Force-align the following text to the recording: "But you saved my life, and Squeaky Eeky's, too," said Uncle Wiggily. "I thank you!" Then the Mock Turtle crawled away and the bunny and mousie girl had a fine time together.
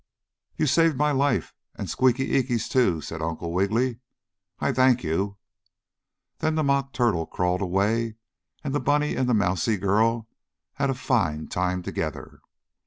"But 0.53 0.61
you 0.61 0.65
saved 0.65 0.97
my 0.97 1.11
life, 1.11 1.53
and 1.75 1.87
Squeaky 1.87 2.29
Eeky's, 2.35 2.67
too," 2.67 3.01
said 3.01 3.21
Uncle 3.21 3.53
Wiggily. 3.53 3.99
"I 4.57 4.73
thank 4.73 5.03
you!" 5.03 5.37
Then 6.39 6.55
the 6.55 6.63
Mock 6.63 6.91
Turtle 6.91 7.27
crawled 7.27 7.61
away 7.61 8.15
and 8.63 8.73
the 8.73 8.79
bunny 8.79 9.15
and 9.15 9.27
mousie 9.37 9.77
girl 9.77 10.27
had 10.73 10.89
a 10.89 10.95
fine 10.95 11.49
time 11.49 11.83
together. 11.83 12.41